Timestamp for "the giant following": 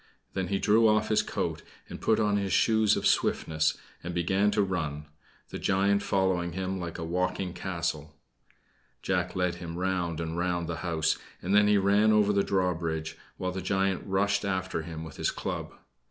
5.49-6.53